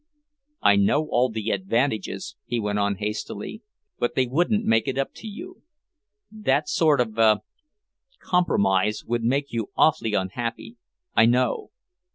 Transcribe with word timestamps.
"I 0.63 0.77
know 0.77 1.05
all 1.11 1.29
the 1.29 1.51
advantages," 1.51 2.35
he 2.47 2.59
went 2.59 2.79
on 2.79 2.95
hastily, 2.95 3.61
"but 3.99 4.15
they 4.15 4.25
wouldn't 4.25 4.65
make 4.65 4.87
it 4.87 4.97
up 4.97 5.11
to 5.17 5.27
you. 5.27 5.61
That 6.31 6.67
sort 6.67 6.99
of 6.99 7.19
a 7.19 7.43
compromise 8.19 9.05
would 9.05 9.23
make 9.23 9.51
you 9.53 9.69
awfully 9.77 10.15
unhappy. 10.15 10.77
I 11.15 11.27
know." 11.27 11.69